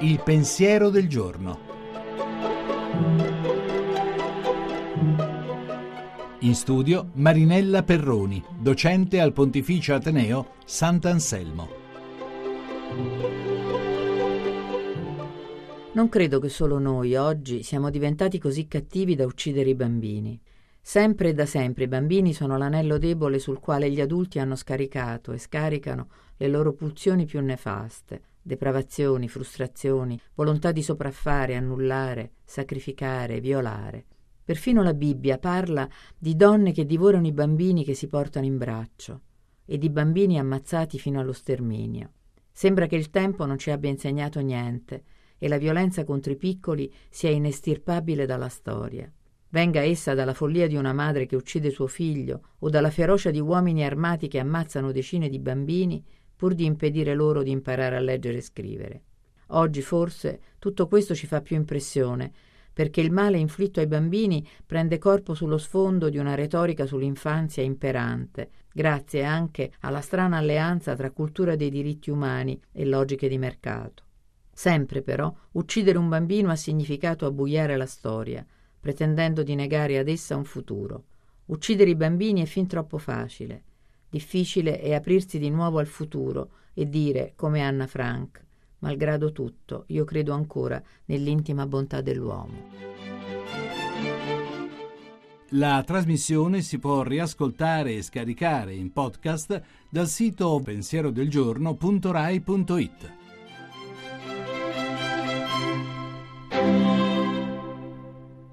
Il 0.00 0.20
pensiero 0.24 0.90
del 0.90 1.08
giorno. 1.08 1.68
In 6.40 6.54
studio 6.54 7.10
Marinella 7.14 7.82
Perroni, 7.82 8.42
docente 8.58 9.20
al 9.20 9.32
Pontificio 9.32 9.94
Ateneo 9.94 10.54
Sant'Anselmo. 10.64 11.68
Non 15.92 16.08
credo 16.08 16.38
che 16.38 16.48
solo 16.48 16.78
noi 16.78 17.14
oggi 17.16 17.62
siamo 17.62 17.90
diventati 17.90 18.38
così 18.38 18.66
cattivi 18.66 19.14
da 19.16 19.26
uccidere 19.26 19.70
i 19.70 19.74
bambini. 19.74 20.40
Sempre 20.90 21.28
e 21.28 21.34
da 21.34 21.46
sempre 21.46 21.84
i 21.84 21.86
bambini 21.86 22.32
sono 22.32 22.58
l'anello 22.58 22.98
debole 22.98 23.38
sul 23.38 23.60
quale 23.60 23.88
gli 23.92 24.00
adulti 24.00 24.40
hanno 24.40 24.56
scaricato 24.56 25.30
e 25.30 25.38
scaricano 25.38 26.08
le 26.36 26.48
loro 26.48 26.72
pulsioni 26.72 27.26
più 27.26 27.40
nefaste, 27.40 28.22
depravazioni, 28.42 29.28
frustrazioni, 29.28 30.20
volontà 30.34 30.72
di 30.72 30.82
sopraffare, 30.82 31.54
annullare, 31.54 32.32
sacrificare, 32.42 33.38
violare. 33.38 34.04
Perfino 34.42 34.82
la 34.82 34.92
Bibbia 34.92 35.38
parla 35.38 35.88
di 36.18 36.34
donne 36.34 36.72
che 36.72 36.84
divorano 36.84 37.28
i 37.28 37.32
bambini 37.32 37.84
che 37.84 37.94
si 37.94 38.08
portano 38.08 38.46
in 38.46 38.58
braccio 38.58 39.20
e 39.66 39.78
di 39.78 39.90
bambini 39.90 40.40
ammazzati 40.40 40.98
fino 40.98 41.20
allo 41.20 41.32
sterminio. 41.32 42.10
Sembra 42.50 42.86
che 42.86 42.96
il 42.96 43.10
tempo 43.10 43.46
non 43.46 43.58
ci 43.58 43.70
abbia 43.70 43.90
insegnato 43.90 44.40
niente 44.40 45.04
e 45.38 45.46
la 45.46 45.56
violenza 45.56 46.02
contro 46.02 46.32
i 46.32 46.36
piccoli 46.36 46.92
sia 47.08 47.30
inestirpabile 47.30 48.26
dalla 48.26 48.48
storia. 48.48 49.08
Venga 49.52 49.80
essa 49.82 50.14
dalla 50.14 50.32
follia 50.32 50.68
di 50.68 50.76
una 50.76 50.92
madre 50.92 51.26
che 51.26 51.34
uccide 51.34 51.70
suo 51.70 51.88
figlio 51.88 52.54
o 52.60 52.68
dalla 52.68 52.90
ferocia 52.90 53.30
di 53.30 53.40
uomini 53.40 53.84
armati 53.84 54.28
che 54.28 54.38
ammazzano 54.38 54.92
decine 54.92 55.28
di 55.28 55.40
bambini 55.40 56.04
pur 56.36 56.54
di 56.54 56.64
impedire 56.64 57.14
loro 57.14 57.42
di 57.42 57.50
imparare 57.50 57.96
a 57.96 58.00
leggere 58.00 58.38
e 58.38 58.42
scrivere. 58.42 59.02
Oggi 59.48 59.82
forse 59.82 60.40
tutto 60.60 60.86
questo 60.86 61.16
ci 61.16 61.26
fa 61.26 61.40
più 61.40 61.56
impressione 61.56 62.32
perché 62.72 63.00
il 63.00 63.10
male 63.10 63.38
inflitto 63.38 63.80
ai 63.80 63.88
bambini 63.88 64.46
prende 64.64 64.98
corpo 64.98 65.34
sullo 65.34 65.58
sfondo 65.58 66.08
di 66.08 66.18
una 66.18 66.36
retorica 66.36 66.86
sull'infanzia 66.86 67.64
imperante, 67.64 68.50
grazie 68.72 69.24
anche 69.24 69.72
alla 69.80 70.00
strana 70.00 70.36
alleanza 70.36 70.94
tra 70.94 71.10
cultura 71.10 71.56
dei 71.56 71.70
diritti 71.70 72.10
umani 72.10 72.58
e 72.70 72.86
logiche 72.86 73.28
di 73.28 73.36
mercato. 73.36 74.04
Sempre 74.52 75.02
però 75.02 75.34
uccidere 75.52 75.98
un 75.98 76.08
bambino 76.08 76.50
ha 76.50 76.56
significato 76.56 77.26
abbuiare 77.26 77.76
la 77.76 77.86
storia, 77.86 78.46
pretendendo 78.80 79.42
di 79.42 79.54
negare 79.54 79.98
ad 79.98 80.08
essa 80.08 80.36
un 80.36 80.44
futuro. 80.44 81.04
Uccidere 81.46 81.90
i 81.90 81.96
bambini 81.96 82.42
è 82.42 82.46
fin 82.46 82.66
troppo 82.66 82.98
facile. 82.98 83.62
Difficile 84.08 84.80
è 84.80 84.94
aprirsi 84.94 85.38
di 85.38 85.50
nuovo 85.50 85.78
al 85.78 85.86
futuro 85.86 86.50
e 86.74 86.88
dire, 86.88 87.34
come 87.36 87.60
Anna 87.60 87.86
Frank, 87.86 88.44
Malgrado 88.80 89.30
tutto, 89.32 89.84
io 89.88 90.04
credo 90.04 90.32
ancora 90.32 90.80
nell'intima 91.06 91.66
bontà 91.66 92.00
dell'uomo. 92.00 92.68
La 95.54 95.82
trasmissione 95.84 96.62
si 96.62 96.78
può 96.78 97.02
riascoltare 97.02 97.94
e 97.94 98.02
scaricare 98.02 98.72
in 98.74 98.92
podcast 98.92 99.60
dal 99.90 100.06
sito 100.06 100.60
pensierodelgiorno.rai.it. 100.64 103.19